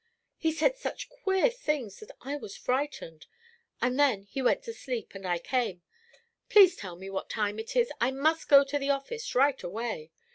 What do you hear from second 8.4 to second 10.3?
go to the office right away."